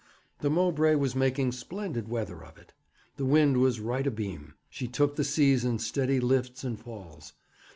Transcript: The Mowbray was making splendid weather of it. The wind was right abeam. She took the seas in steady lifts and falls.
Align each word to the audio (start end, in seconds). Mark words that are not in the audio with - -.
The 0.39 0.49
Mowbray 0.49 0.95
was 0.95 1.15
making 1.15 1.51
splendid 1.51 2.07
weather 2.07 2.43
of 2.43 2.57
it. 2.57 2.73
The 3.17 3.25
wind 3.27 3.57
was 3.57 3.79
right 3.79 4.07
abeam. 4.07 4.55
She 4.67 4.87
took 4.87 5.15
the 5.15 5.23
seas 5.23 5.63
in 5.63 5.77
steady 5.77 6.19
lifts 6.19 6.63
and 6.63 6.79
falls. 6.79 7.33